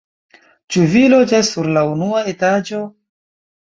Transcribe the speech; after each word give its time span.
Ĉu 0.75 0.85
vi 0.95 1.03
loĝas 1.15 1.53
sur 1.55 1.71
la 1.79 1.87
unua 1.93 2.27
etaĝo? 2.37 2.85